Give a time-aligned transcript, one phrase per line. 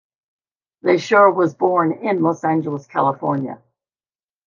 [0.83, 3.61] Lesure was born in Los Angeles, California.